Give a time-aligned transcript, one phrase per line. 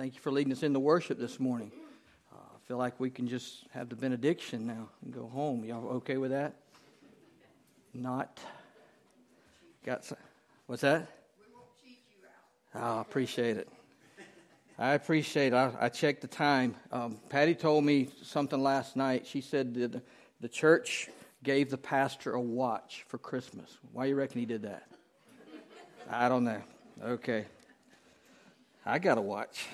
[0.00, 1.70] Thank you for leading us into worship this morning.
[2.32, 5.62] Uh, I feel like we can just have the benediction now and go home.
[5.62, 6.54] Y'all okay with that?
[7.92, 8.40] Not.
[9.84, 10.16] Got some,
[10.64, 11.06] what's that?
[11.38, 12.82] We won't cheat you out.
[12.82, 13.68] Oh, I appreciate it.
[14.78, 15.56] I appreciate it.
[15.56, 16.76] I, I checked the time.
[16.90, 19.26] Um, Patty told me something last night.
[19.26, 20.00] She said that
[20.40, 21.10] the church
[21.42, 23.76] gave the pastor a watch for Christmas.
[23.92, 24.84] Why you reckon he did that?
[26.08, 26.62] I don't know.
[27.04, 27.44] Okay.
[28.86, 29.66] I got to watch.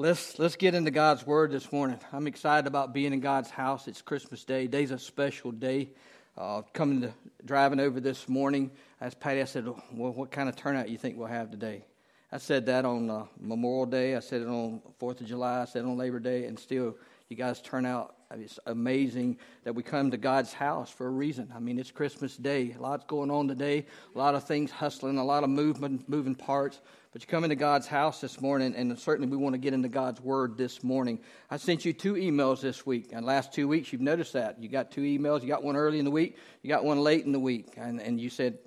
[0.00, 2.00] Let's let's get into God's word this morning.
[2.10, 3.86] I'm excited about being in God's house.
[3.86, 4.66] It's Christmas Day.
[4.66, 5.90] Day's a special day.
[6.38, 7.12] Uh, coming to
[7.44, 8.70] driving over this morning,
[9.02, 11.84] as Patty, I said, "Well, what kind of turnout you think we'll have today?"
[12.32, 14.16] I said that on uh, Memorial Day.
[14.16, 15.60] I said it on Fourth of July.
[15.60, 16.96] I said it on Labor Day, and still,
[17.28, 18.14] you guys turn out.
[18.32, 21.52] It's amazing that we come to God's house for a reason.
[21.52, 22.76] I mean, it's Christmas Day.
[22.78, 23.86] A lot's going on today.
[24.14, 25.18] A lot of things hustling.
[25.18, 26.80] A lot of movement, moving parts.
[27.12, 29.88] But you come into God's house this morning, and certainly we want to get into
[29.88, 31.18] God's Word this morning.
[31.50, 34.62] I sent you two emails this week, and last two weeks you've noticed that.
[34.62, 35.42] You got two emails.
[35.42, 38.00] You got one early in the week, you got one late in the week, and,
[38.00, 38.58] and you said,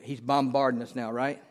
[0.00, 1.42] He's bombarding us now, right?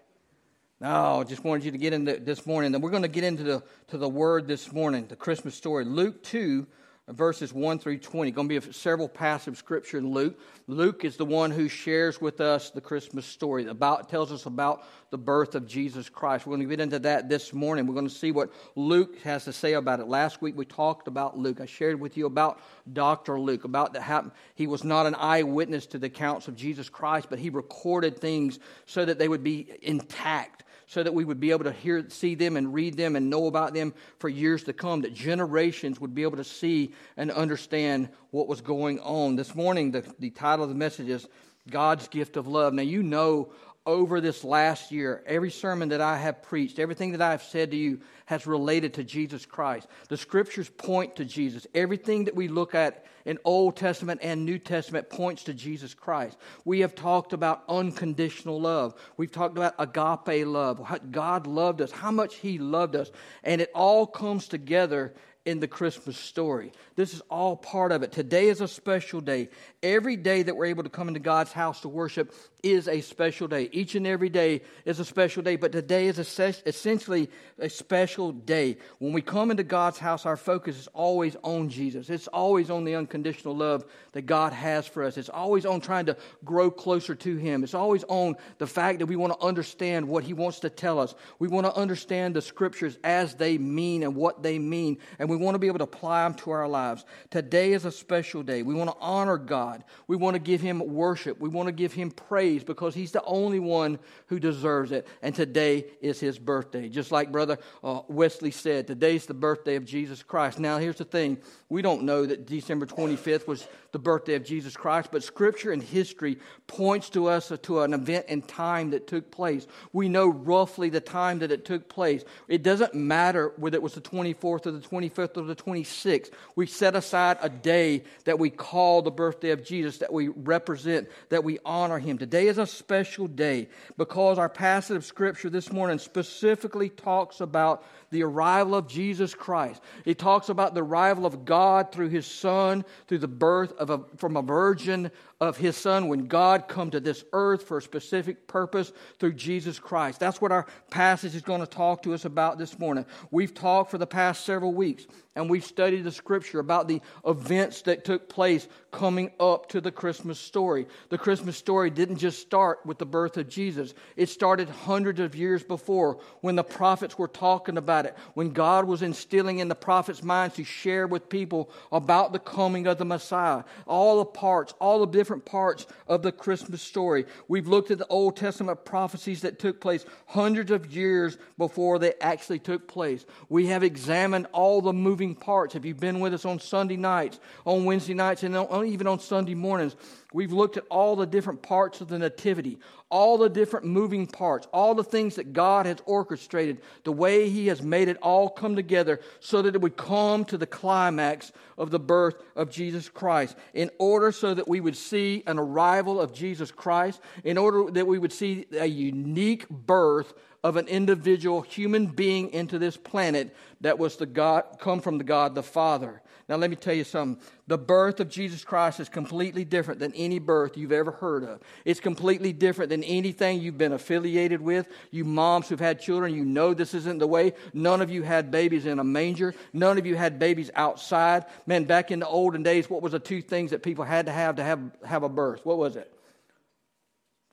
[0.80, 2.74] No, just wanted you to get into this morning.
[2.74, 5.84] And we're going to get into the, to the Word this morning, the Christmas story.
[5.84, 6.66] Luke 2,
[7.10, 8.32] verses 1 through 20.
[8.32, 10.38] Going to be several passages of scripture in Luke.
[10.68, 14.86] Luke is the one who shares with us the Christmas story, about tells us about
[15.10, 16.46] the birth of Jesus Christ.
[16.46, 17.88] We're going to get into that this morning.
[17.88, 20.08] We're going to see what Luke has to say about it.
[20.08, 21.62] Last week we talked about Luke.
[21.62, 22.60] I shared with you about
[22.92, 23.40] Dr.
[23.40, 24.34] Luke, about the happened.
[24.56, 28.60] He was not an eyewitness to the accounts of Jesus Christ, but he recorded things
[28.86, 32.34] so that they would be intact so that we would be able to hear, see
[32.34, 36.16] them and read them and know about them for years to come, that generations would
[36.16, 39.36] be able to see and understand what was going on.
[39.36, 41.28] This morning, the, the title of the message is
[41.70, 42.74] God's Gift of Love.
[42.74, 43.52] Now, you know
[43.88, 47.72] over this last year, every sermon that I have preached, everything that I have said
[47.72, 49.88] to you has related to Jesus Christ.
[50.10, 51.66] The scriptures point to Jesus.
[51.74, 56.38] Everything that we look at in Old Testament and New Testament points to Jesus Christ.
[56.66, 58.94] We have talked about unconditional love.
[59.16, 63.10] We've talked about agape love, God loved us, how much He loved us.
[63.44, 65.14] And it all comes together
[65.48, 66.74] in the Christmas story.
[66.98, 68.12] This is all part of it.
[68.12, 69.48] Today is a special day.
[69.82, 73.48] Every day that we're able to come into God's house to worship is a special
[73.48, 73.70] day.
[73.72, 77.30] Each and every day is a special day, but today is essentially
[77.60, 78.78] a special day.
[79.00, 82.10] When we come into God's house, our focus is always on Jesus.
[82.10, 85.18] It's always on the unconditional love that God has for us.
[85.18, 87.64] It's always on trying to grow closer to Him.
[87.64, 91.00] It's always on the fact that we want to understand what He wants to tell
[91.00, 91.14] us.
[91.40, 95.38] We want to understand the scriptures as they mean and what they mean, and we
[95.38, 97.06] want to be able to apply them to our lives.
[97.30, 98.64] Today is a special day.
[98.64, 99.84] We want to honor God.
[100.08, 101.40] We want to give Him worship.
[101.40, 105.08] We want to give Him praise because He's the only one who deserves it.
[105.22, 106.90] And today is His birthday.
[106.90, 110.60] Just like Brother uh, Wesley said, today's the birthday of Jesus Christ.
[110.60, 111.38] Now, here's the thing
[111.70, 115.82] we don't know that December 25th was the birthday of Jesus Christ, but Scripture and
[115.82, 119.68] history points to us to an event in time that took place.
[119.94, 122.24] We know roughly the time that it took place.
[122.48, 126.32] It doesn't matter whether it was the 24th or the 25th 25th or the 26th.
[126.56, 131.10] We set aside a day that we call the birthday of Jesus, that we represent,
[131.30, 132.18] that we honor him.
[132.18, 133.68] Today is a special day
[133.98, 139.82] because our passage of scripture this morning specifically talks about the arrival of Jesus Christ.
[140.06, 144.02] It talks about the arrival of God through his son, through the birth of a,
[144.18, 148.48] from a virgin of his son when God come to this earth for a specific
[148.48, 150.20] purpose through Jesus Christ.
[150.20, 153.06] That's what our passage is going to talk to us about this morning.
[153.30, 155.06] We've talked for the past several weeks
[155.38, 159.92] and we've studied the scripture about the events that took place coming up to the
[159.92, 160.88] Christmas story.
[161.10, 165.36] The Christmas story didn't just start with the birth of Jesus, it started hundreds of
[165.36, 169.76] years before when the prophets were talking about it, when God was instilling in the
[169.76, 173.64] prophets' minds to share with people about the coming of the Messiah.
[173.86, 177.26] All the parts, all the different parts of the Christmas story.
[177.48, 182.14] We've looked at the Old Testament prophecies that took place hundreds of years before they
[182.22, 183.26] actually took place.
[183.50, 185.74] We have examined all the moving parts.
[185.74, 188.56] Have you've been with us on Sunday nights, on Wednesday nights, and
[188.86, 189.96] even on Sunday mornings,
[190.34, 192.80] we've looked at all the different parts of the Nativity,
[193.10, 197.68] all the different moving parts, all the things that God has orchestrated, the way He
[197.68, 201.92] has made it all come together so that it would come to the climax of
[201.92, 203.56] the birth of Jesus Christ.
[203.74, 208.08] In order so that we would see an arrival of Jesus Christ, in order that
[208.08, 210.34] we would see a unique birth
[210.64, 215.24] of an individual human being into this planet that was the God, come from the
[215.24, 216.22] God the Father.
[216.50, 217.44] Now, let me tell you something.
[217.68, 221.60] The birth of Jesus Christ is completely different than any birth you've ever heard of.
[221.84, 224.88] It's completely different than anything you've been affiliated with.
[225.12, 227.54] You moms who've had children, you know this isn't the way.
[227.74, 229.56] None of you had babies in a manger.
[229.74, 231.44] None of you had babies outside.
[231.66, 234.32] Man, back in the olden days, what was the two things that people had to
[234.32, 235.66] have to have, have a birth?
[235.66, 236.10] What was it?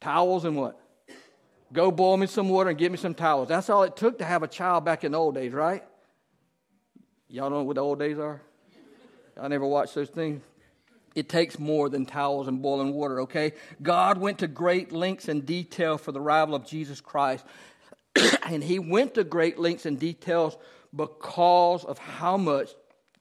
[0.01, 0.81] Towels and what?
[1.73, 3.49] Go boil me some water and give me some towels.
[3.49, 5.83] That's all it took to have a child back in the old days, right?
[7.27, 8.41] Y'all know what the old days are?
[9.41, 10.43] I never watched those things.
[11.15, 13.53] It takes more than towels and boiling water, okay?
[13.83, 17.45] God went to great lengths and detail for the arrival of Jesus Christ.
[18.47, 20.57] and he went to great lengths and details
[20.95, 22.71] because of how much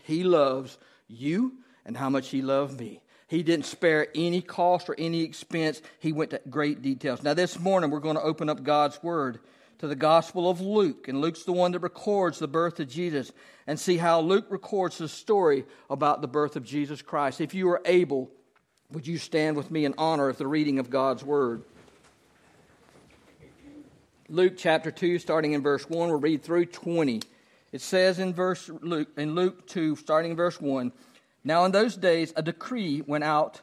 [0.04, 0.78] he loves
[1.08, 1.54] you
[1.86, 3.02] and how much he loved me.
[3.28, 5.82] He didn't spare any cost or any expense.
[6.00, 7.24] He went to great details.
[7.24, 9.40] Now, this morning, we're going to open up God's Word
[9.84, 11.10] to the Gospel of Luke.
[11.10, 13.34] And Luke's the one that records the birth of Jesus
[13.68, 17.42] and see how Luke records the story about the birth of Jesus Christ.
[17.42, 18.32] If you are able,
[18.94, 21.64] would you stand with me in honor of the reading of God's Word?
[24.30, 27.20] Luke chapter 2, starting in verse 1, we'll read through 20.
[27.74, 30.94] It says in, verse Luke, in Luke 2, starting in verse 1
[31.44, 33.60] Now in those days a decree went out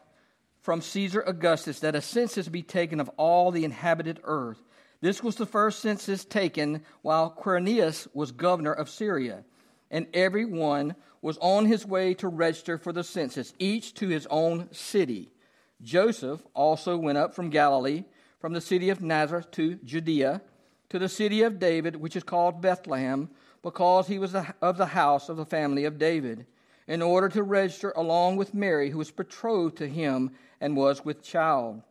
[0.60, 4.60] from Caesar Augustus that a census be taken of all the inhabited earth.
[5.00, 9.44] This was the first census taken while Quirinius was governor of Syria,
[9.90, 14.68] and everyone was on his way to register for the census, each to his own
[14.72, 15.30] city.
[15.82, 18.04] Joseph also went up from Galilee,
[18.38, 20.42] from the city of Nazareth to Judea,
[20.90, 23.30] to the city of David, which is called Bethlehem,
[23.62, 26.46] because he was of the house of the family of David,
[26.86, 30.30] in order to register along with Mary, who was betrothed to him
[30.60, 31.82] and was with child.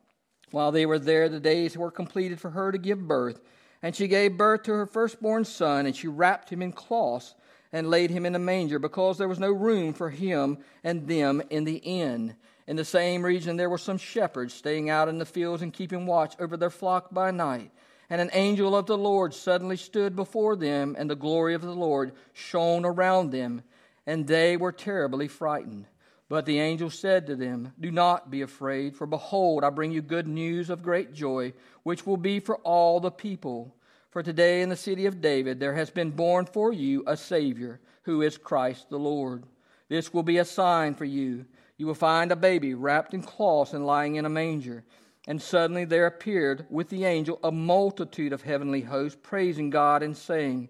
[0.52, 3.42] While they were there, the days were completed for her to give birth.
[3.82, 7.36] And she gave birth to her firstborn son, and she wrapped him in cloths
[7.72, 11.42] and laid him in a manger, because there was no room for him and them
[11.50, 12.36] in the inn.
[12.68, 16.06] In the same region there were some shepherds staying out in the fields and keeping
[16.06, 17.72] watch over their flock by night.
[18.10, 21.72] And an angel of the Lord suddenly stood before them, and the glory of the
[21.72, 23.62] Lord shone around them,
[24.08, 25.86] and they were terribly frightened.
[26.30, 30.04] But the angel said to them, Do not be afraid, for behold, I bring you
[30.04, 33.76] good news of great joy, which will be for all the people.
[34.12, 37.82] For today in the city of David there has been born for you a Savior,
[38.04, 39.44] who is Christ the Lord.
[39.88, 41.46] This will be a sign for you.
[41.78, 44.84] You will find a baby wrapped in cloths and lying in a manger.
[45.28, 50.16] And suddenly there appeared with the angel a multitude of heavenly hosts, praising God and
[50.16, 50.70] saying,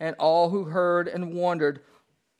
[0.00, 1.80] and all who heard and wondered,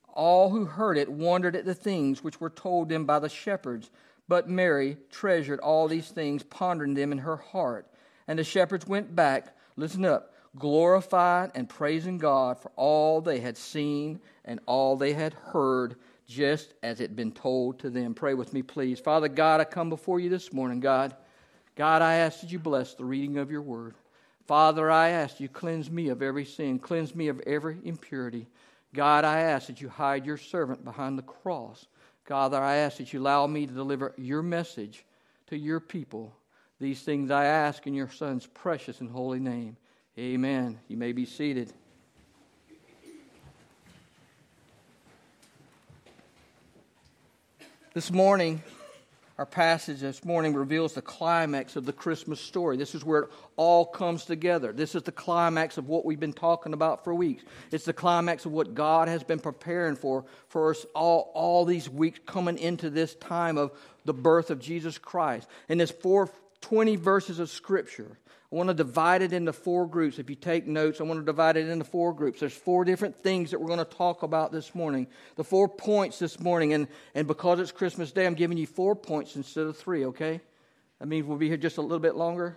[0.09, 3.91] all who heard it wondered at the things which were told them by the shepherds.
[4.29, 7.87] But Mary treasured all these things, pondering them in her heart.
[8.27, 13.57] And the shepherds went back, listen up, glorifying and praising God for all they had
[13.57, 15.97] seen and all they had heard,
[16.27, 18.15] just as it had been told to them.
[18.15, 18.99] Pray with me, please.
[18.99, 21.15] Father God, I come before you this morning, God.
[21.77, 23.95] God, I ask that you bless the reading of your word.
[24.47, 28.47] Father, I ask you, cleanse me of every sin, cleanse me of every impurity.
[28.93, 31.87] God, I ask that you hide your servant behind the cross.
[32.27, 35.05] Father, I ask that you allow me to deliver your message
[35.49, 36.35] to your people.
[36.81, 39.77] These things I ask in your Son's precious and holy name.
[40.19, 40.79] Amen.
[40.89, 41.73] You may be seated.
[47.95, 48.63] This morning,
[49.37, 52.77] our passage this morning reveals the climax of the Christmas story.
[52.77, 54.73] This is where it all comes together.
[54.73, 57.43] This is the climax of what we've been talking about for weeks.
[57.73, 61.91] It's the climax of what God has been preparing for for us all, all these
[61.91, 63.73] weeks coming into this time of
[64.05, 65.49] the birth of Jesus Christ.
[65.69, 68.19] In this four, 20 verses of Scripture,
[68.53, 70.19] I want to divide it into four groups.
[70.19, 72.41] If you take notes, I want to divide it into four groups.
[72.41, 75.09] There's four different things that we're going to talk about this morning.
[75.37, 78.95] The four points this morning, and, and because it's Christmas Day, I'm giving you four
[78.95, 80.41] points instead of three, okay?
[81.01, 82.57] That means we'll be here just a little bit longer.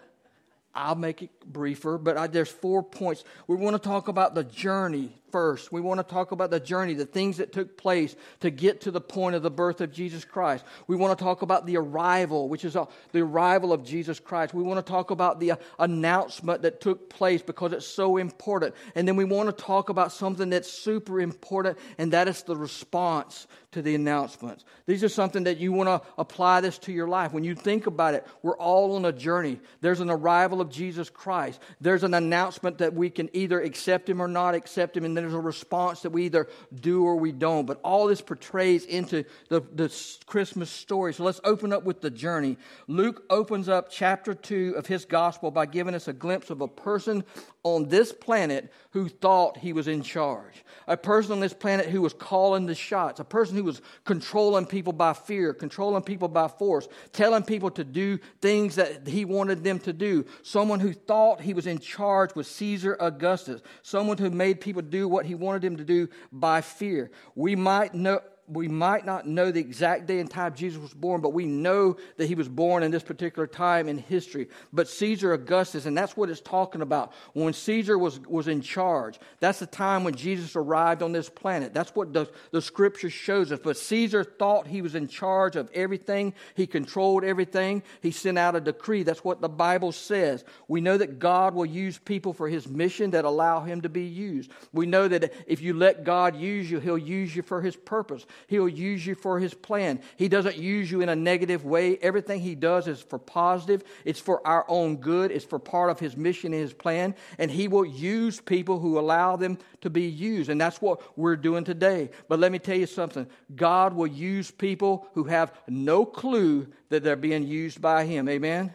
[0.75, 3.24] I'll make it briefer, but I, there's four points.
[3.48, 5.72] We want to talk about the journey first.
[5.72, 8.91] We want to talk about the journey, the things that took place to get to
[8.91, 10.63] the point of the birth of Jesus Christ.
[10.88, 14.53] We want to talk about the arrival, which is uh, the arrival of Jesus Christ.
[14.53, 18.75] We want to talk about the uh, announcement that took place because it's so important.
[18.96, 22.55] And then we want to talk about something that's super important, and that is the
[22.55, 24.63] response to the announcements.
[24.86, 27.34] These are something that you want to apply this to your life.
[27.34, 29.60] When you think about it, we're all on a journey.
[29.81, 31.62] There's an arrival of Jesus Christ.
[31.81, 35.39] There's an announcement that we can either accept him or not accept him, there's a
[35.39, 37.65] response that we either do or we don't.
[37.65, 39.93] But all this portrays into the, the
[40.25, 41.13] Christmas story.
[41.13, 42.57] So let's open up with the journey.
[42.88, 46.67] Luke opens up chapter 2 of his gospel by giving us a glimpse of a
[46.67, 47.24] person
[47.63, 50.63] on this planet who thought he was in charge.
[50.88, 53.19] A person on this planet who was calling the shots.
[53.19, 57.83] A person who was controlling people by fear, controlling people by force, telling people to
[57.83, 60.25] do things that he wanted them to do.
[60.43, 63.62] Someone who thought he was in charge was Caesar Augustus.
[63.81, 67.12] Someone who made people do what he wanted him to do by fear.
[67.36, 71.20] We might know we might not know the exact day and time Jesus was born,
[71.20, 74.48] but we know that he was born in this particular time in history.
[74.72, 77.12] But Caesar Augustus, and that's what it's talking about.
[77.34, 81.74] When Caesar was, was in charge, that's the time when Jesus arrived on this planet.
[81.74, 83.60] That's what the, the scripture shows us.
[83.62, 87.84] But Caesar thought he was in charge of everything, he controlled everything.
[88.01, 89.04] He sent out a decree.
[89.04, 90.46] That's what the Bible says.
[90.68, 94.06] We know that God will use people for his mission that allow him to be
[94.06, 94.51] used.
[94.72, 98.25] We know that if you let God use you, he'll use you for his purpose.
[98.48, 100.00] He'll use you for His plan.
[100.15, 101.98] He doesn't use you in a negative way.
[101.98, 106.00] Everything He does is for positive, it's for our own good, it's for part of
[106.00, 107.15] His mission and His plan.
[107.38, 110.50] And He will use people who allow them to be used.
[110.50, 112.10] And that's what we're doing today.
[112.27, 117.03] But let me tell you something God will use people who have no clue that
[117.03, 118.29] they're being used by Him.
[118.29, 118.74] Amen?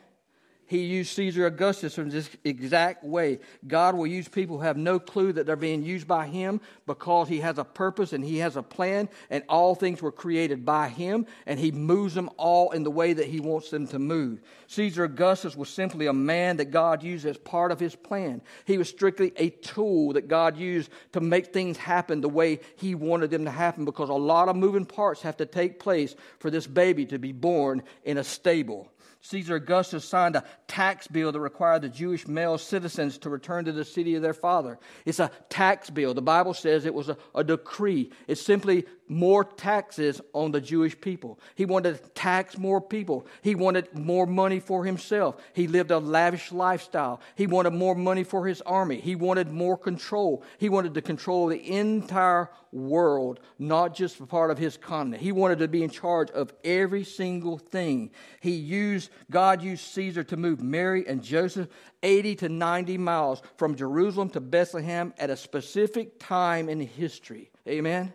[0.73, 3.41] He used Caesar Augustus in this exact way.
[3.67, 7.29] God will use people who have no clue that they're being used by him because
[7.29, 10.89] he has a purpose and he has a plan, and all things were created by
[10.89, 14.41] him, and he moves them all in the way that he wants them to move.
[14.69, 18.41] Caesar Augustus was simply a man that God used as part of his plan.
[18.65, 22.95] He was strictly a tool that God used to make things happen the way he
[22.95, 26.51] wanted them to happen because a lot of moving parts have to take place for
[26.51, 28.91] this baby to be born in a stable.
[29.25, 33.73] Caesar Augustus signed a tax bill that required the Jewish male citizens to return to
[33.73, 34.81] the city of their father.
[35.05, 36.13] It's a tax bill.
[36.13, 38.11] The Bible says it was a, a decree.
[38.27, 41.39] It's simply more taxes on the Jewish people.
[41.55, 43.27] He wanted to tax more people.
[43.43, 45.37] He wanted more money for himself.
[45.53, 47.21] He lived a lavish lifestyle.
[47.35, 49.01] He wanted more money for his army.
[49.01, 50.43] He wanted more control.
[50.59, 55.23] He wanted to control the entire world, not just part of his continent.
[55.23, 58.11] He wanted to be in charge of every single thing.
[58.41, 61.69] He used God used Caesar to move Mary and Joseph
[62.03, 67.51] 80 to 90 miles from Jerusalem to Bethlehem at a specific time in history.
[67.69, 68.13] Amen.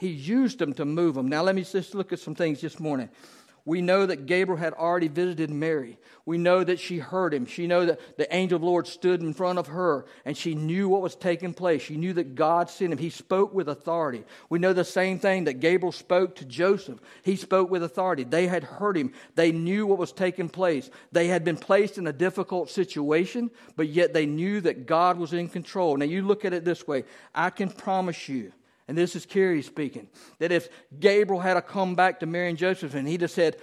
[0.00, 1.28] He used them to move them.
[1.28, 3.10] Now, let me just look at some things this morning.
[3.66, 5.98] We know that Gabriel had already visited Mary.
[6.24, 7.44] We know that she heard him.
[7.44, 10.54] She know that the angel of the Lord stood in front of her and she
[10.54, 11.82] knew what was taking place.
[11.82, 12.98] She knew that God sent him.
[12.98, 14.24] He spoke with authority.
[14.48, 16.98] We know the same thing that Gabriel spoke to Joseph.
[17.22, 18.24] He spoke with authority.
[18.24, 19.12] They had heard him.
[19.34, 20.88] They knew what was taking place.
[21.12, 25.34] They had been placed in a difficult situation, but yet they knew that God was
[25.34, 25.98] in control.
[25.98, 27.04] Now you look at it this way.
[27.34, 28.52] I can promise you
[28.90, 30.08] and this is Kerry speaking,
[30.40, 30.68] that if
[30.98, 33.56] Gabriel had to come back to Mary and Joseph and he'd have said,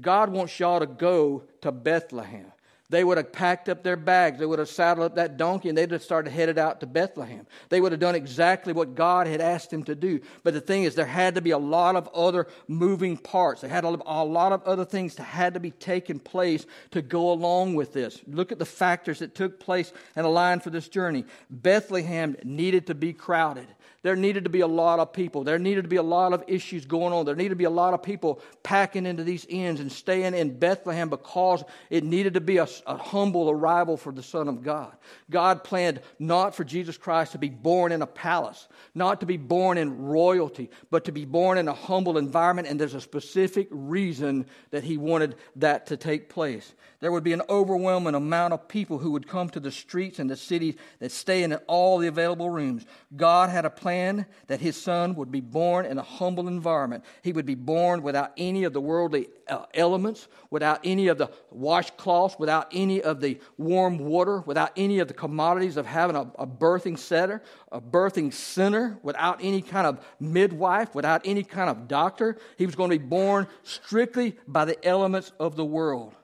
[0.00, 2.46] God wants y'all to go to Bethlehem.
[2.88, 4.38] They would have packed up their bags.
[4.38, 7.44] They would have saddled up that donkey and they'd have started headed out to Bethlehem.
[7.70, 10.20] They would have done exactly what God had asked them to do.
[10.44, 13.62] But the thing is, there had to be a lot of other moving parts.
[13.62, 17.32] There had a lot of other things that had to be taken place to go
[17.32, 18.20] along with this.
[18.28, 21.24] Look at the factors that took place and aligned for this journey.
[21.50, 23.66] Bethlehem needed to be crowded.
[24.02, 25.44] There needed to be a lot of people.
[25.44, 27.24] There needed to be a lot of issues going on.
[27.24, 30.58] There needed to be a lot of people packing into these inns and staying in
[30.58, 34.92] Bethlehem because it needed to be a, a humble arrival for the Son of God.
[35.30, 39.36] God planned not for Jesus Christ to be born in a palace, not to be
[39.36, 42.66] born in royalty, but to be born in a humble environment.
[42.66, 46.74] And there's a specific reason that He wanted that to take place.
[47.02, 50.30] There would be an overwhelming amount of people who would come to the streets and
[50.30, 52.86] the cities that stay in all the available rooms.
[53.16, 57.04] God had a plan that his son would be born in a humble environment.
[57.22, 61.28] He would be born without any of the worldly uh, elements, without any of the
[61.52, 66.30] washcloths, without any of the warm water, without any of the commodities of having a,
[66.38, 67.42] a birthing setter,
[67.72, 72.38] a birthing center, without any kind of midwife, without any kind of doctor.
[72.56, 76.14] He was going to be born strictly by the elements of the world.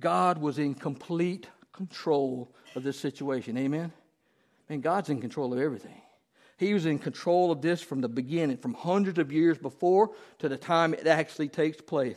[0.00, 3.56] God was in complete control of this situation.
[3.56, 3.92] Amen?
[4.68, 6.00] I mean, God's in control of everything.
[6.58, 10.48] He was in control of this from the beginning, from hundreds of years before to
[10.48, 12.16] the time it actually takes place.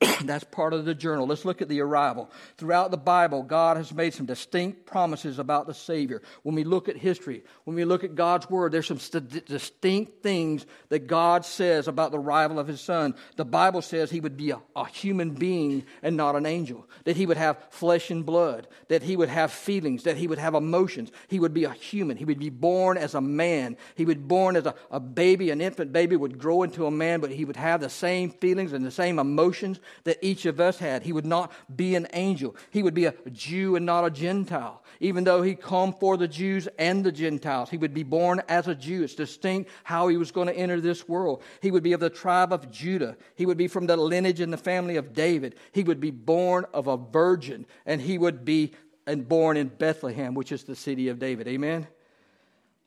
[0.24, 1.26] That's part of the journal.
[1.26, 2.30] Let's look at the arrival.
[2.58, 6.20] Throughout the Bible, God has made some distinct promises about the Savior.
[6.42, 10.22] When we look at history, when we look at God's Word, there's some st- distinct
[10.22, 13.14] things that God says about the arrival of His Son.
[13.36, 17.16] The Bible says He would be a, a human being and not an angel, that
[17.16, 20.54] He would have flesh and blood, that He would have feelings, that He would have
[20.54, 21.10] emotions.
[21.28, 22.18] He would be a human.
[22.18, 23.69] He would be born as a man.
[23.94, 26.90] He would be born as a, a baby, an infant baby would grow into a
[26.90, 30.60] man, but He would have the same feelings and the same emotions that each of
[30.60, 31.02] us had.
[31.02, 32.56] He would not be an angel.
[32.70, 34.82] He would be a Jew and not a Gentile.
[35.00, 38.68] Even though he come for the Jews and the Gentiles, he would be born as
[38.68, 39.02] a Jew.
[39.02, 41.42] It's distinct how he was going to enter this world.
[41.62, 43.16] He would be of the tribe of Judah.
[43.34, 45.54] He would be from the lineage and the family of David.
[45.72, 48.72] He would be born of a virgin, and he would be
[49.06, 51.48] and born in Bethlehem, which is the city of David.
[51.48, 51.86] Amen.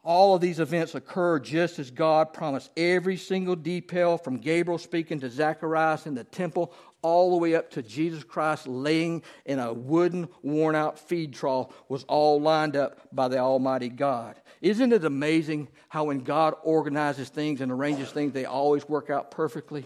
[0.03, 2.71] All of these events occur just as God promised.
[2.75, 7.69] Every single detail from Gabriel speaking to Zacharias in the temple all the way up
[7.71, 12.99] to Jesus Christ laying in a wooden, worn out feed trough was all lined up
[13.13, 14.39] by the Almighty God.
[14.61, 19.31] Isn't it amazing how when God organizes things and arranges things, they always work out
[19.31, 19.85] perfectly?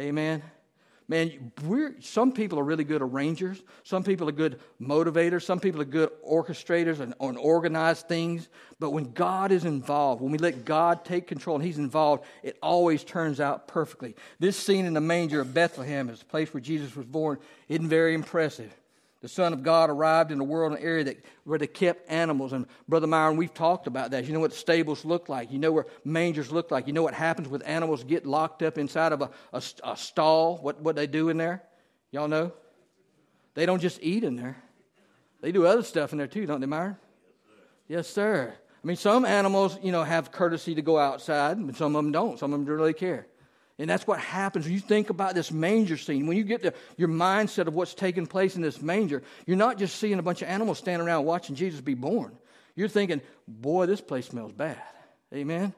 [0.00, 0.42] Amen.
[1.12, 3.62] Man, we're, some people are really good arrangers.
[3.84, 5.42] Some people are good motivators.
[5.42, 8.48] Some people are good orchestrators and, and organize things.
[8.80, 12.56] But when God is involved, when we let God take control and He's involved, it
[12.62, 14.16] always turns out perfectly.
[14.38, 17.38] This scene in the manger of Bethlehem is the place where Jesus was born.
[17.68, 18.74] Isn't very impressive
[19.22, 22.52] the Son of God arrived in a world, an area that, where they kept animals.
[22.52, 24.24] And Brother Myron, we've talked about that.
[24.26, 25.52] You know what stables look like.
[25.52, 26.88] You know where mangers look like.
[26.88, 30.58] You know what happens with animals get locked up inside of a, a, a stall,
[30.58, 31.62] what, what they do in there?
[32.10, 32.52] Y'all know?
[33.54, 34.56] They don't just eat in there.
[35.40, 36.96] They do other stuff in there too, don't they, Myron?
[37.86, 38.52] Yes, sir.
[38.82, 42.10] I mean, some animals, you know, have courtesy to go outside, but some of them
[42.10, 42.40] don't.
[42.40, 43.26] Some of them don't really care.
[43.78, 46.26] And that's what happens when you think about this manger scene.
[46.26, 49.78] When you get to your mindset of what's taking place in this manger, you're not
[49.78, 52.36] just seeing a bunch of animals standing around watching Jesus be born.
[52.74, 54.80] You're thinking, boy, this place smells bad.
[55.34, 55.74] Amen?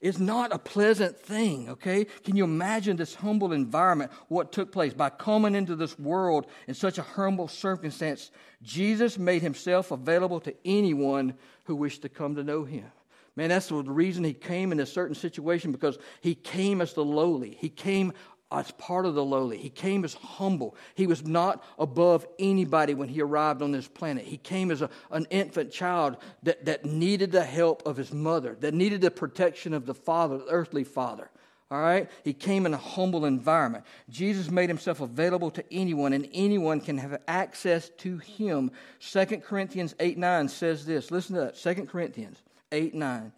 [0.00, 2.06] It's not a pleasant thing, okay?
[2.24, 4.92] Can you imagine this humble environment, what took place?
[4.92, 10.54] By coming into this world in such a humble circumstance, Jesus made himself available to
[10.64, 11.34] anyone
[11.66, 12.90] who wished to come to know him.
[13.36, 17.04] Man, that's the reason he came in a certain situation because he came as the
[17.04, 17.56] lowly.
[17.58, 18.12] He came
[18.52, 19.56] as part of the lowly.
[19.56, 20.76] He came as humble.
[20.94, 24.24] He was not above anybody when he arrived on this planet.
[24.24, 28.56] He came as a, an infant child that, that needed the help of his mother,
[28.60, 31.30] that needed the protection of the father, the earthly father.
[31.70, 32.10] All right?
[32.22, 33.86] He came in a humble environment.
[34.10, 38.70] Jesus made himself available to anyone, and anyone can have access to him.
[39.00, 41.10] 2 Corinthians 8 9 says this.
[41.10, 41.56] Listen to that.
[41.56, 43.32] 2 Corinthians 8 9.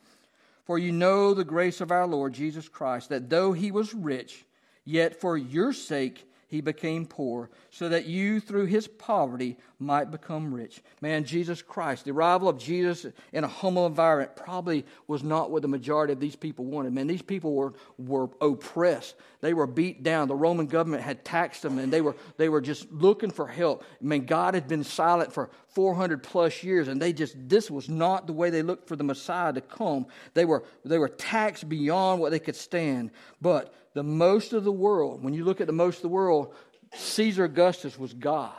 [0.64, 4.46] For you know the grace of our Lord Jesus Christ, that though he was rich,
[4.84, 10.54] yet for your sake he became poor, so that you through his poverty might become
[10.54, 10.82] rich.
[11.00, 15.62] Man, Jesus Christ, the arrival of Jesus in a humble environment probably was not what
[15.62, 16.92] the majority of these people wanted.
[16.92, 19.16] Man, these people were, were oppressed.
[19.40, 20.28] They were beat down.
[20.28, 23.82] The Roman government had taxed them, and they were, they were just looking for help.
[24.00, 27.88] I mean, God had been silent for 400 plus years, and they just, this was
[27.88, 30.06] not the way they looked for the Messiah to come.
[30.34, 33.10] They were, they were taxed beyond what they could stand.
[33.40, 36.54] But the most of the world, when you look at the most of the world,
[36.94, 38.52] Caesar Augustus was God.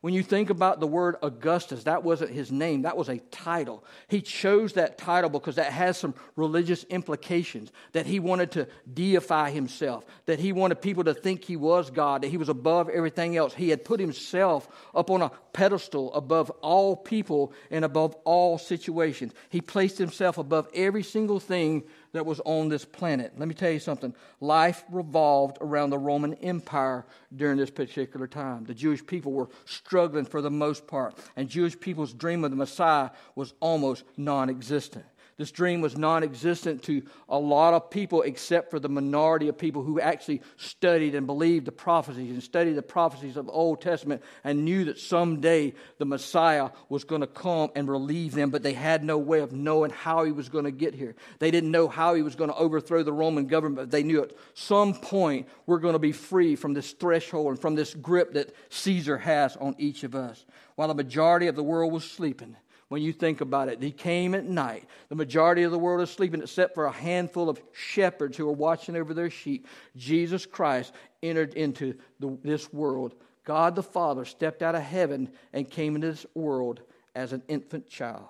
[0.00, 3.84] When you think about the word Augustus, that wasn't his name, that was a title.
[4.08, 9.50] He chose that title because that has some religious implications, that he wanted to deify
[9.50, 13.36] himself, that he wanted people to think he was God, that he was above everything
[13.36, 13.52] else.
[13.52, 19.34] He had put himself up on a pedestal above all people and above all situations.
[19.50, 23.32] He placed himself above every single thing that was on this planet.
[23.38, 24.14] Let me tell you something.
[24.40, 28.64] Life revolved around the Roman Empire during this particular time.
[28.64, 32.56] The Jewish people were struggling for the most part, and Jewish people's dream of the
[32.56, 35.04] Messiah was almost non existent.
[35.40, 39.56] This dream was non existent to a lot of people, except for the minority of
[39.56, 43.80] people who actually studied and believed the prophecies and studied the prophecies of the Old
[43.80, 48.62] Testament and knew that someday the Messiah was going to come and relieve them, but
[48.62, 51.14] they had no way of knowing how he was going to get here.
[51.38, 54.22] They didn't know how he was going to overthrow the Roman government, but they knew
[54.22, 58.34] at some point we're going to be free from this threshold and from this grip
[58.34, 60.44] that Caesar has on each of us.
[60.74, 62.56] While the majority of the world was sleeping,
[62.90, 63.80] when you think about it.
[63.80, 64.84] He came at night.
[65.10, 68.52] The majority of the world is sleeping except for a handful of shepherds who are
[68.52, 69.68] watching over their sheep.
[69.96, 73.14] Jesus Christ entered into the, this world.
[73.44, 76.80] God the Father stepped out of heaven and came into this world
[77.14, 78.26] as an infant child.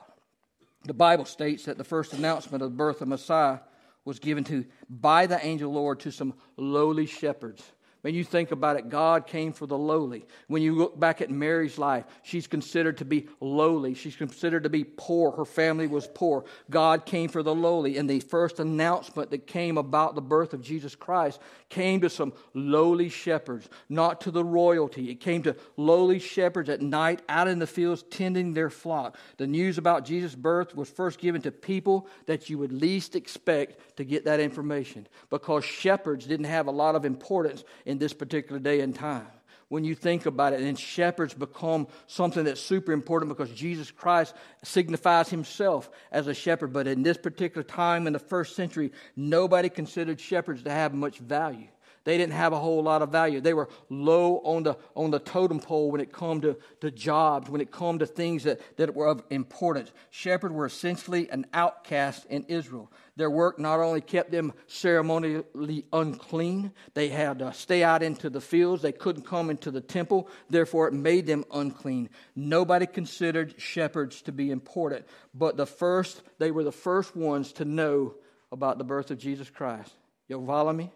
[0.84, 3.60] The Bible states that the first announcement of the birth of Messiah
[4.04, 7.62] was given to by the angel Lord to some lowly shepherds.
[8.02, 10.24] When you think about it, God came for the lowly.
[10.46, 13.92] When you look back at Mary's life, she's considered to be lowly.
[13.92, 15.32] She's considered to be poor.
[15.32, 16.44] Her family was poor.
[16.70, 17.98] God came for the lowly.
[17.98, 22.32] And the first announcement that came about the birth of Jesus Christ came to some
[22.54, 25.10] lowly shepherds, not to the royalty.
[25.10, 29.18] It came to lowly shepherds at night out in the fields tending their flock.
[29.36, 33.96] The news about Jesus' birth was first given to people that you would least expect
[33.98, 38.58] to get that information because shepherds didn't have a lot of importance in this particular
[38.58, 39.26] day and time.
[39.68, 44.34] When you think about it, and shepherds become something that's super important because Jesus Christ
[44.64, 46.72] signifies himself as a shepherd.
[46.72, 51.18] But in this particular time in the first century, nobody considered shepherds to have much
[51.18, 51.68] value.
[52.04, 53.40] They didn't have a whole lot of value.
[53.40, 57.50] They were low on the, on the totem pole when it come to, to jobs,
[57.50, 59.92] when it come to things that, that were of importance.
[60.08, 62.90] Shepherds were essentially an outcast in Israel.
[63.16, 68.40] Their work not only kept them ceremonially unclean, they had to stay out into the
[68.40, 68.80] fields.
[68.80, 70.28] They couldn't come into the temple.
[70.48, 72.08] Therefore, it made them unclean.
[72.34, 75.04] Nobody considered shepherds to be important.
[75.34, 78.14] But the first, they were the first ones to know
[78.50, 79.92] about the birth of Jesus Christ.
[80.26, 80.90] You follow me?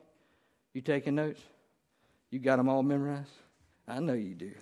[0.74, 1.40] You taking notes?
[2.30, 3.30] You got them all memorized?
[3.87, 4.52] I know you do.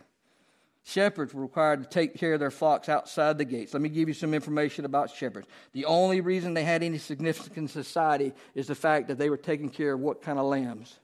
[0.84, 3.72] Shepherds were required to take care of their flocks outside the gates.
[3.72, 5.46] Let me give you some information about shepherds.
[5.72, 9.36] The only reason they had any significance in society is the fact that they were
[9.36, 10.98] taking care of what kind of lambs?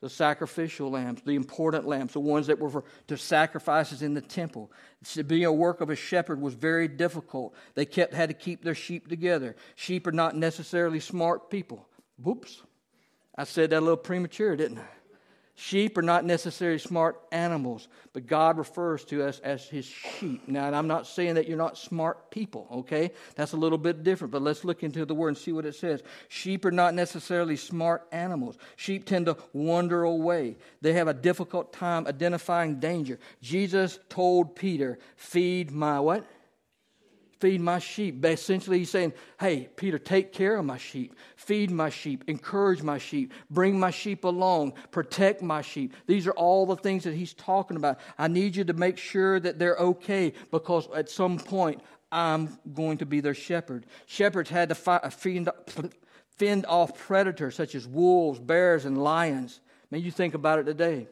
[0.00, 4.20] The sacrificial lambs, the important lambs, the ones that were for, to sacrifices in the
[4.20, 4.72] temple.
[5.28, 7.54] Being a work of a shepherd was very difficult.
[7.74, 9.54] They kept had to keep their sheep together.
[9.76, 11.88] Sheep are not necessarily smart people.
[12.20, 12.62] Whoops.
[13.36, 14.88] I said that a little premature, didn't I?
[15.54, 20.48] Sheep are not necessarily smart animals, but God refers to us as his sheep.
[20.48, 23.12] Now, I'm not saying that you're not smart people, okay?
[23.36, 25.74] That's a little bit different, but let's look into the word and see what it
[25.74, 26.02] says.
[26.28, 28.56] Sheep are not necessarily smart animals.
[28.76, 33.18] Sheep tend to wander away, they have a difficult time identifying danger.
[33.42, 36.26] Jesus told Peter, Feed my what?
[37.42, 38.24] Feed my sheep.
[38.24, 42.98] Essentially, he's saying, Hey, Peter, take care of my sheep, feed my sheep, encourage my
[42.98, 45.92] sheep, bring my sheep along, protect my sheep.
[46.06, 47.98] These are all the things that he's talking about.
[48.16, 52.98] I need you to make sure that they're okay because at some point I'm going
[52.98, 53.86] to be their shepherd.
[54.06, 55.50] Shepherds had to fight, fend,
[56.38, 59.58] fend off predators such as wolves, bears, and lions.
[59.90, 61.08] Mean, you think about it today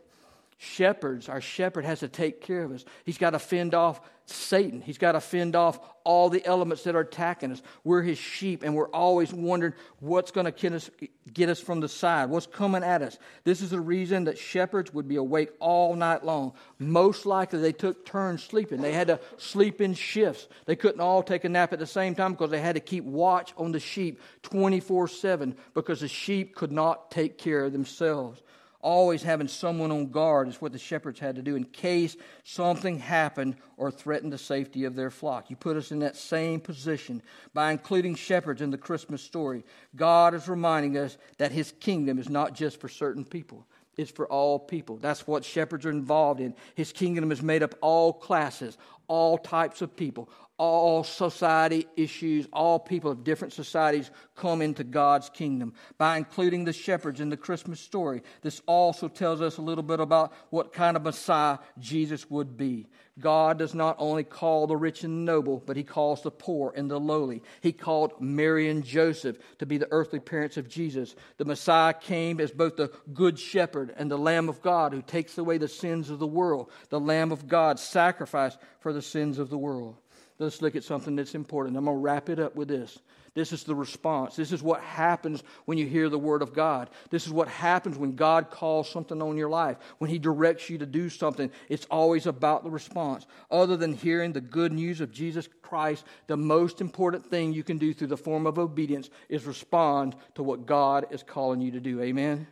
[0.62, 2.84] shepherds, our shepherd has to take care of us.
[3.06, 4.80] He's got to fend off Satan.
[4.80, 7.62] He's got to fend off all the elements that are attacking us.
[7.84, 10.90] We're his sheep, and we're always wondering what's going to
[11.32, 13.18] get us, from the side, what's coming at us.
[13.44, 16.54] This is the reason that shepherds would be awake all night long.
[16.78, 18.80] Most likely, they took turns sleeping.
[18.80, 20.48] They had to sleep in shifts.
[20.66, 23.04] They couldn't all take a nap at the same time because they had to keep
[23.04, 28.40] watch on the sheep 24 7 because the sheep could not take care of themselves.
[28.82, 32.98] Always having someone on guard is what the shepherds had to do in case something
[32.98, 35.50] happened or threatened the safety of their flock.
[35.50, 39.64] You put us in that same position by including shepherds in the Christmas story.
[39.96, 43.66] God is reminding us that his kingdom is not just for certain people.
[43.98, 44.96] It's for all people.
[44.96, 46.54] That's what shepherds are involved in.
[46.74, 52.46] His kingdom is made up of all classes, all types of people, all society issues,
[52.52, 55.72] all people of different societies come into God's kingdom.
[55.96, 60.00] By including the shepherds in the Christmas story, this also tells us a little bit
[60.00, 62.88] about what kind of Messiah Jesus would be.
[63.18, 66.90] God does not only call the rich and noble, but he calls the poor and
[66.90, 67.42] the lowly.
[67.62, 71.16] He called Mary and Joseph to be the earthly parents of Jesus.
[71.38, 75.38] The Messiah came as both the good shepherd and the Lamb of God who takes
[75.38, 79.48] away the sins of the world, the Lamb of God sacrificed for the sins of
[79.48, 79.96] the world.
[80.40, 81.76] Let's look at something that's important.
[81.76, 82.98] I'm going to wrap it up with this.
[83.34, 84.36] This is the response.
[84.36, 86.88] This is what happens when you hear the Word of God.
[87.10, 89.76] This is what happens when God calls something on your life.
[89.98, 93.26] When He directs you to do something, it's always about the response.
[93.50, 97.76] Other than hearing the good news of Jesus Christ, the most important thing you can
[97.76, 101.80] do through the form of obedience is respond to what God is calling you to
[101.80, 102.00] do.
[102.00, 102.46] Amen?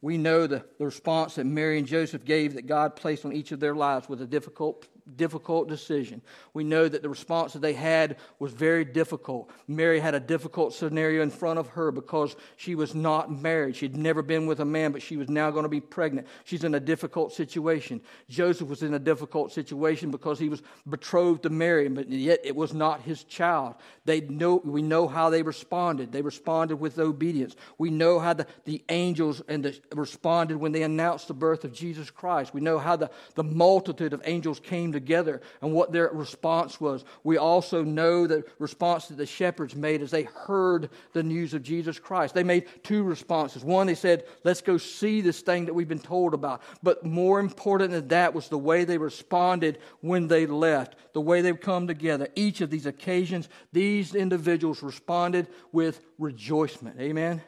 [0.00, 3.50] We know the, the response that Mary and Joseph gave that God placed on each
[3.50, 4.86] of their lives was a difficult
[5.16, 6.22] difficult decision.
[6.54, 9.50] We know that the response that they had was very difficult.
[9.66, 13.76] Mary had a difficult scenario in front of her because she was not married.
[13.76, 16.26] She'd never been with a man, but she was now going to be pregnant.
[16.44, 18.00] She's in a difficult situation.
[18.28, 22.54] Joseph was in a difficult situation because he was betrothed to Mary, but yet it
[22.54, 23.74] was not his child.
[24.04, 26.12] They know, we know how they responded.
[26.12, 27.56] They responded with obedience.
[27.78, 31.72] We know how the, the angels and the, responded when they announced the birth of
[31.72, 32.54] Jesus Christ.
[32.54, 37.04] We know how the, the multitude of angels came together and what their response was.
[37.24, 41.62] We also know the response that the shepherds made as they heard the news of
[41.62, 42.34] Jesus Christ.
[42.34, 43.64] They made two responses.
[43.64, 46.62] One, they said, Let's go see this thing that we've been told about.
[46.82, 51.40] But more important than that was the way they responded when they left, the way
[51.40, 52.28] they've come together.
[52.34, 57.00] Each of these occasions, these individuals responded with rejoicement.
[57.00, 57.42] Amen.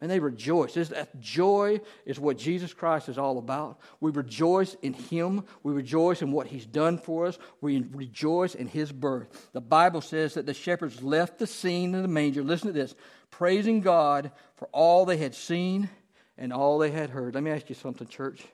[0.00, 0.74] And they rejoice.
[0.74, 3.80] That joy is what Jesus Christ is all about.
[4.00, 5.44] We rejoice in Him.
[5.62, 7.38] We rejoice in what He's done for us.
[7.62, 9.48] We rejoice in His birth.
[9.52, 12.42] The Bible says that the shepherds left the scene in the manger.
[12.42, 12.94] Listen to this
[13.30, 15.88] praising God for all they had seen
[16.36, 17.34] and all they had heard.
[17.34, 18.44] Let me ask you something, church.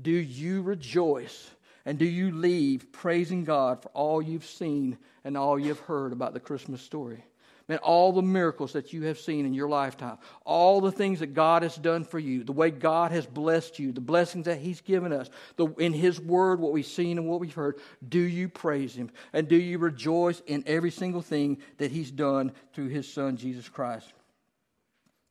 [0.00, 1.50] Do you rejoice
[1.84, 6.34] and do you leave praising God for all you've seen and all you've heard about
[6.34, 7.24] the Christmas story?
[7.68, 11.34] Man, all the miracles that you have seen in your lifetime, all the things that
[11.34, 14.80] God has done for you, the way God has blessed you, the blessings that He's
[14.80, 17.78] given us, the, in His Word, what we've seen and what we've heard,
[18.08, 19.10] do you praise Him?
[19.34, 23.68] And do you rejoice in every single thing that He's done through His Son, Jesus
[23.68, 24.14] Christ?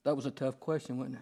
[0.04, 1.22] That was a tough question, wasn't it?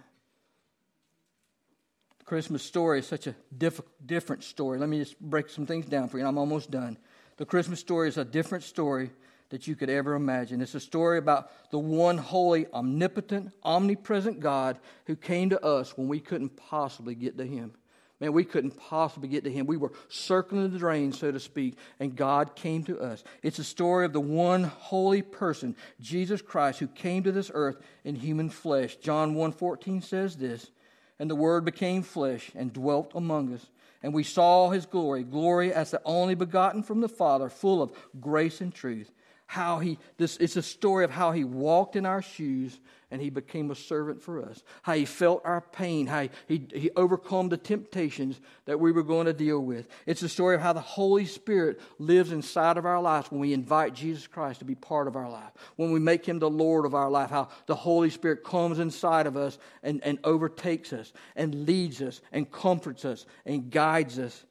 [2.19, 4.79] The Christmas story is such a diff- different story.
[4.79, 6.97] Let me just break some things down for you, I'm almost done.
[7.37, 9.11] The Christmas story is a different story
[9.55, 10.59] that you could ever imagine.
[10.59, 16.09] It's a story about the one holy, omnipotent, omnipresent God who came to us when
[16.09, 17.71] we couldn't possibly get to Him.
[18.19, 19.65] Man, we couldn't possibly get to Him.
[19.65, 23.23] We were circling the drain, so to speak, and God came to us.
[23.43, 27.77] It's a story of the one holy person, Jesus Christ, who came to this earth
[28.03, 28.97] in human flesh.
[28.97, 30.69] John 1.14 says this,
[31.17, 33.65] And the Word became flesh and dwelt among us.
[34.03, 37.93] And we saw his glory, glory as the only begotten from the Father, full of
[38.19, 39.11] grace and truth
[39.47, 42.79] how he this it's a story of how he walked in our shoes
[43.11, 44.63] and he became a servant for us.
[44.81, 49.27] How he felt our pain how he, he overcome the temptations that we were going
[49.27, 49.87] to deal with.
[50.07, 53.53] It's a story of how the holy spirit lives inside of our lives when we
[53.53, 55.51] invite jesus christ to be part of our life.
[55.75, 59.27] When we make him the lord of our life how the holy spirit comes inside
[59.27, 64.45] of us and, and overtakes us and leads us and comforts us and guides us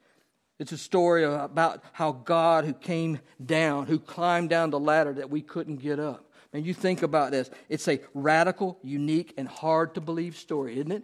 [0.58, 5.30] it's a story about how God, who came down, who climbed down the ladder that
[5.30, 6.30] we couldn't get up.
[6.52, 7.50] And you think about this.
[7.68, 11.02] It's a radical, unique, and hard to believe story, isn't it?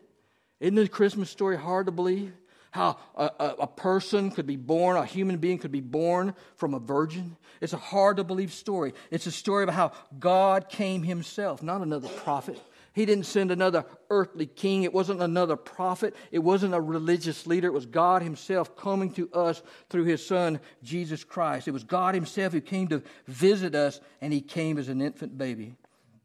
[0.60, 2.32] Isn't the Christmas story hard to believe?
[2.70, 6.72] How a, a, a, person could be born, a human being could be born from
[6.72, 7.36] a virgin.
[7.60, 8.94] It's a hard to believe story.
[9.10, 13.85] It's a story about how God came himself, not another prophet, he didn't send another
[14.09, 14.83] earthly king.
[14.83, 16.14] It wasn't another prophet.
[16.33, 17.68] It wasn't a religious leader.
[17.68, 21.68] It was God Himself coming to us through His Son, Jesus Christ.
[21.68, 25.38] It was God Himself who came to visit us, and He came as an infant
[25.38, 25.76] baby.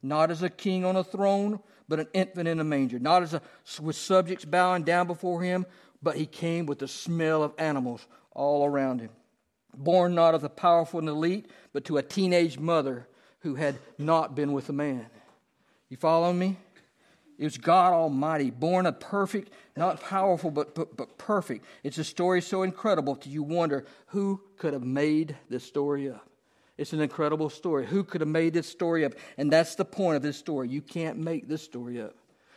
[0.01, 2.97] Not as a king on a throne, but an infant in a manger.
[2.97, 3.41] Not as a,
[3.79, 5.67] with subjects bowing down before Him,
[6.01, 9.11] but He came with the smell of animals all around Him.
[9.77, 13.07] Born not of the powerful and elite, but to a teenage mother
[13.41, 15.05] who had not been with a man.
[15.89, 16.57] You following me?
[17.37, 21.65] It was God Almighty, born a perfect, not powerful, but, but, but perfect.
[21.83, 26.29] It's a story so incredible that you wonder who could have made this story up.
[26.77, 27.85] It's an incredible story.
[27.85, 29.13] Who could have made this story up?
[29.37, 30.69] And that's the point of this story.
[30.69, 32.15] You can't make this story up.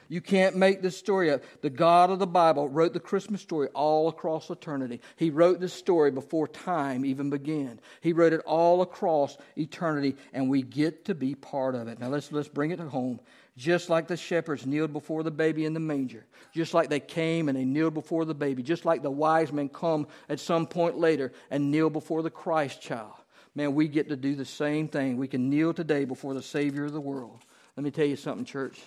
[0.09, 1.42] You can't make this story up.
[1.61, 5.01] The God of the Bible wrote the Christmas story all across eternity.
[5.16, 7.79] He wrote this story before time even began.
[8.01, 12.01] He wrote it all across eternity, and we get to be part of it.
[12.01, 13.21] Now let's let's bring it home.
[13.57, 17.49] Just like the shepherds kneeled before the baby in the manger, just like they came
[17.49, 20.97] and they kneeled before the baby, just like the wise men come at some point
[20.97, 23.14] later and kneel before the Christ child.
[23.57, 25.16] Man, we get to do the same thing.
[25.16, 27.40] We can kneel today before the Savior of the world.
[27.77, 28.81] Let me tell you something, church.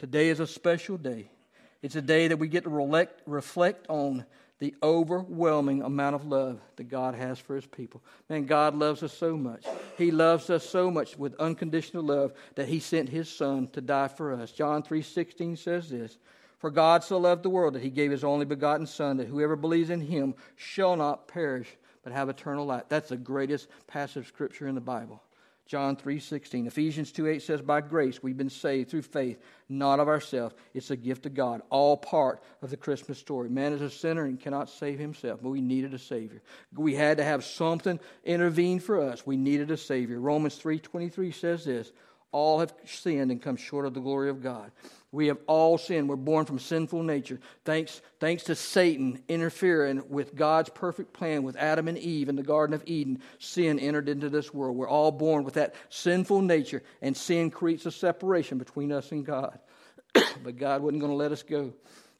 [0.00, 1.30] Today is a special day.
[1.82, 4.24] It's a day that we get to reflect, reflect on
[4.58, 8.02] the overwhelming amount of love that God has for his people.
[8.30, 9.66] Man, God loves us so much.
[9.98, 14.08] He loves us so much with unconditional love that he sent his son to die
[14.08, 14.52] for us.
[14.52, 16.16] John 3:16 says this,
[16.56, 19.54] "For God so loved the world that he gave his only begotten son that whoever
[19.54, 24.28] believes in him shall not perish but have eternal life." That's the greatest passage of
[24.28, 25.22] scripture in the Bible.
[25.70, 26.66] John 3:16.
[26.66, 30.56] Ephesians 2:8 says by grace we've been saved through faith, not of ourselves.
[30.74, 33.48] It's a gift of God, all part of the Christmas story.
[33.48, 36.42] Man is a sinner and cannot save himself, but we needed a savior.
[36.74, 39.24] We had to have something intervene for us.
[39.24, 40.18] We needed a savior.
[40.18, 41.92] Romans 3:23 says this,
[42.32, 44.72] all have sinned and come short of the glory of God.
[45.12, 46.08] We have all sinned.
[46.08, 47.40] We're born from sinful nature.
[47.64, 52.44] Thanks, thanks to Satan interfering with God's perfect plan with Adam and Eve in the
[52.44, 54.76] Garden of Eden, sin entered into this world.
[54.76, 59.26] We're all born with that sinful nature, and sin creates a separation between us and
[59.26, 59.58] God.
[60.44, 61.72] but God wasn't going to let us go.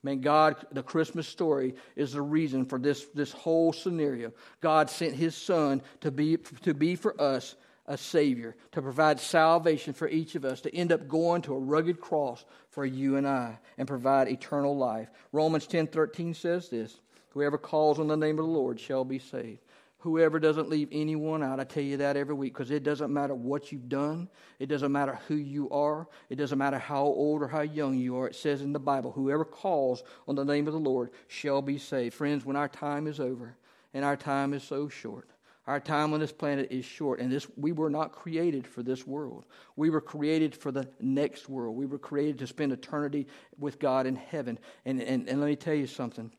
[0.03, 4.33] Man, God, the Christmas story is the reason for this, this whole scenario.
[4.61, 7.55] God sent his son to be, to be for us
[7.91, 11.59] a Savior, to provide salvation for each of us, to end up going to a
[11.59, 15.11] rugged cross for you and I, and provide eternal life.
[15.33, 17.01] Romans 10 13 says this
[17.31, 19.59] Whoever calls on the name of the Lord shall be saved.
[19.99, 23.35] Whoever doesn't leave anyone out, I tell you that every week because it doesn't matter
[23.35, 24.29] what you've done.
[24.61, 26.07] It doesn't matter who you are.
[26.31, 28.29] It doesn't matter how old or how young you are.
[28.29, 31.77] It says in the Bible, whoever calls on the name of the Lord shall be
[31.77, 32.15] saved.
[32.15, 33.57] Friends, when our time is over,
[33.93, 35.29] and our time is so short,
[35.67, 39.07] our time on this planet is short, and this we were not created for this
[39.07, 39.45] world.
[39.77, 41.77] We were created for the next world.
[41.77, 43.27] We were created to spend eternity
[43.59, 44.59] with God in heaven.
[44.85, 46.33] And, and, and let me tell you something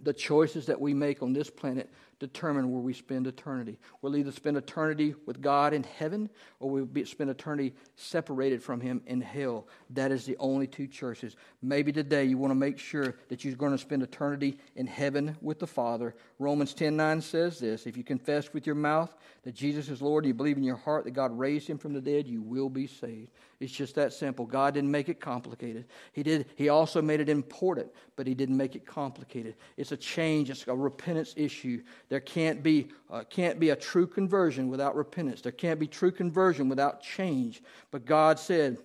[0.00, 1.90] the choices that we make on this planet
[2.26, 3.78] determine where we spend eternity.
[4.00, 9.02] We'll either spend eternity with God in heaven or we'll spend eternity separated from Him
[9.06, 9.68] in hell.
[9.90, 11.36] That is the only two choices.
[11.60, 15.36] Maybe today you want to make sure that you're going to spend eternity in heaven
[15.42, 16.14] with the Father.
[16.38, 20.24] Romans 10 9 says this If you confess with your mouth that Jesus is Lord,
[20.24, 22.70] and you believe in your heart that God raised Him from the dead, you will
[22.70, 23.30] be saved.
[23.64, 24.46] It's just that simple.
[24.46, 25.86] God didn't make it complicated.
[26.12, 26.46] He did.
[26.54, 29.56] He also made it important, but He didn't make it complicated.
[29.76, 30.50] It's a change.
[30.50, 31.82] It's a repentance issue.
[32.10, 35.40] There can't be uh, can't be a true conversion without repentance.
[35.40, 37.62] There can't be true conversion without change.
[37.90, 38.78] But God said.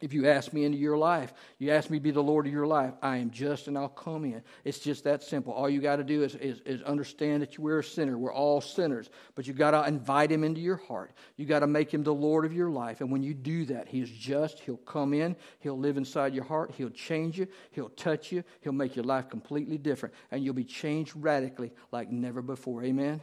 [0.00, 2.52] If you ask me into your life, you ask me to be the Lord of
[2.52, 4.42] your life, I am just and I'll come in.
[4.64, 5.52] It's just that simple.
[5.52, 8.16] All you got to do is, is, is, understand that you are a sinner.
[8.16, 9.10] We're all sinners.
[9.34, 11.12] But you got to invite him into your heart.
[11.36, 13.02] You got to make him the Lord of your life.
[13.02, 14.60] And when you do that, he is just.
[14.60, 15.36] He'll come in.
[15.58, 16.72] He'll live inside your heart.
[16.76, 17.46] He'll change you.
[17.72, 18.42] He'll touch you.
[18.62, 20.14] He'll make your life completely different.
[20.30, 22.84] And you'll be changed radically like never before.
[22.84, 23.20] Amen?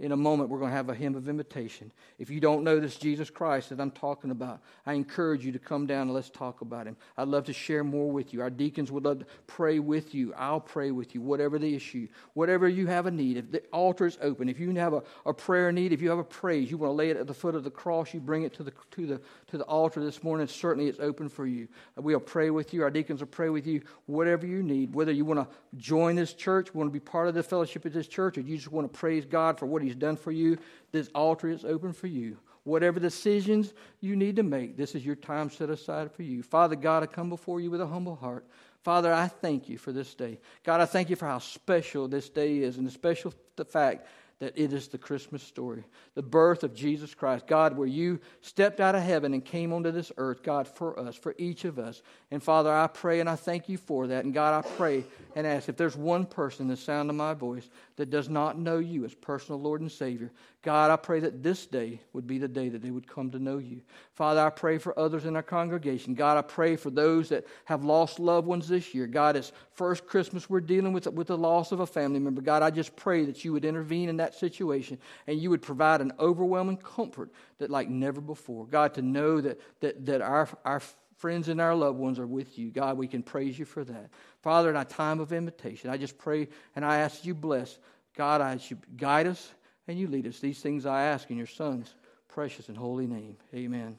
[0.00, 1.92] In a moment, we're going to have a hymn of invitation.
[2.18, 5.58] If you don't know this Jesus Christ that I'm talking about, I encourage you to
[5.58, 6.96] come down and let's talk about him.
[7.18, 8.40] I'd love to share more with you.
[8.40, 10.32] Our deacons would love to pray with you.
[10.38, 13.36] I'll pray with you, whatever the issue, whatever you have a need.
[13.36, 16.18] If the altar is open, if you have a, a prayer need, if you have
[16.18, 18.44] a praise, you want to lay it at the foot of the cross, you bring
[18.44, 20.46] it to the, to the, to the altar this morning.
[20.46, 21.68] Certainly it's open for you.
[21.96, 22.82] We'll pray with you.
[22.82, 24.94] Our deacons will pray with you, whatever you need.
[24.94, 27.92] Whether you want to join this church, want to be part of the fellowship of
[27.92, 30.58] this church, or you just want to praise God for what He's done for you,
[30.92, 32.36] this altar is open for you.
[32.64, 36.42] Whatever decisions you need to make, this is your time set aside for you.
[36.42, 38.46] Father God, I come before you with a humble heart.
[38.82, 40.38] Father, I thank you for this day.
[40.64, 43.32] God, I thank you for how special this day is and the special
[43.68, 44.06] fact
[44.40, 47.46] that it is the Christmas story, the birth of Jesus Christ.
[47.46, 51.14] God, where you stepped out of heaven and came onto this earth, God, for us,
[51.14, 52.02] for each of us.
[52.30, 54.24] And Father, I pray and I thank you for that.
[54.24, 55.04] And God, I pray
[55.36, 58.78] and ask if there's one person, the sound of my voice, that does not know
[58.78, 62.48] you as personal Lord and Savior, God, I pray that this day would be the
[62.48, 63.80] day that they would come to know you.
[64.12, 66.14] Father, I pray for others in our congregation.
[66.14, 69.06] God, I pray for those that have lost loved ones this year.
[69.06, 72.42] God, it's first Christmas we're dealing with, with the loss of a family member.
[72.42, 76.00] God, I just pray that you would intervene in that situation and you would provide
[76.00, 78.66] an overwhelming comfort that like never before.
[78.66, 80.82] God, to know that, that, that our, our
[81.16, 82.70] friends and our loved ones are with you.
[82.70, 84.10] God, we can praise you for that.
[84.42, 87.78] Father, in our time of invitation, I just pray and I ask you bless.
[88.16, 89.52] God, I ask you guide us
[89.88, 90.40] and you lead us.
[90.40, 91.94] These things I ask in your Son's
[92.28, 93.36] precious and holy name.
[93.54, 93.98] Amen.